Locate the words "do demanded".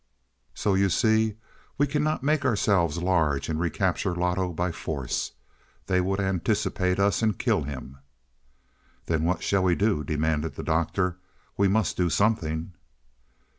9.75-10.55